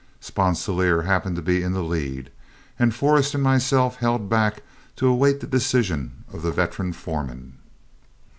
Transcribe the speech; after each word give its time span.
Sponsilier 0.19 1.03
happened 1.03 1.35
to 1.35 1.43
be 1.43 1.61
in 1.61 1.73
the 1.73 1.83
lead, 1.83 2.31
and 2.79 2.91
Forrest 2.91 3.35
and 3.35 3.43
myself 3.43 3.97
held 3.97 4.29
back 4.29 4.63
to 4.95 5.05
await 5.05 5.41
the 5.41 5.45
decision 5.45 6.23
of 6.33 6.41
the 6.41 6.49
veteran 6.51 6.91
foreman. 6.91 7.59